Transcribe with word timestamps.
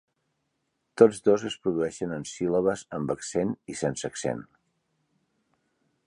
Tots 1.01 1.19
dos 1.27 1.43
es 1.49 1.57
produeixen 1.65 2.15
en 2.15 2.25
síl·labes 2.29 2.85
amb 2.99 3.13
accent 3.15 3.53
i 3.75 3.79
sense 3.85 4.09
accent. 4.13 4.41